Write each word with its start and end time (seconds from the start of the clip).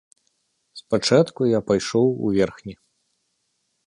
Спачатку 0.79 1.41
я 1.49 1.59
пайшоў 1.71 2.07
у 2.29 2.31
верхні. 2.39 2.75